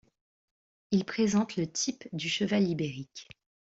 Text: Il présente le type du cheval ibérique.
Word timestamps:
Il 0.89 1.05
présente 1.05 1.57
le 1.57 1.71
type 1.71 2.07
du 2.11 2.27
cheval 2.27 2.67
ibérique. 2.67 3.27